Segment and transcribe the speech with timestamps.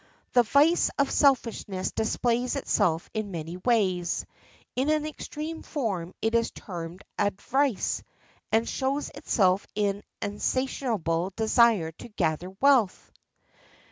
[0.33, 4.25] The vice of selfishness displays itself in many ways.
[4.75, 8.01] In an extreme form it is termed avarice,
[8.51, 13.11] and shows itself in an insatiable desire to gather wealth.